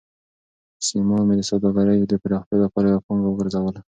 سپما 0.85 1.17
مې 1.27 1.35
د 1.37 1.41
سوداګرۍ 1.51 1.97
د 2.07 2.13
پراختیا 2.23 2.57
لپاره 2.65 2.87
یوه 2.91 3.05
پانګه 3.07 3.27
وګرځوله. 3.29 3.79